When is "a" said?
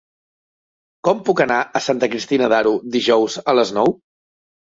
1.79-1.83, 3.53-3.57